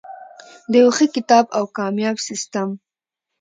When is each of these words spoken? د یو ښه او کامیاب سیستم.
د 0.71 0.73
یو 0.83 0.89
ښه 0.97 1.07
او 1.57 1.65
کامیاب 1.77 2.17
سیستم. 2.27 2.69